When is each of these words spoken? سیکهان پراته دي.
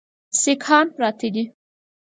سیکهان 0.41 0.87
پراته 0.95 1.27
دي. 1.33 1.43